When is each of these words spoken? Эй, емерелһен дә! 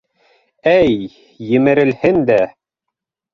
Эй, 0.71 0.97
емерелһен 1.49 2.19
дә! 2.31 2.41